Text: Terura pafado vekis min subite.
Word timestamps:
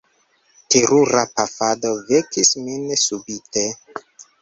Terura 0.75 1.21
pafado 1.35 1.93
vekis 2.09 2.53
min 2.65 2.91
subite. 3.07 3.71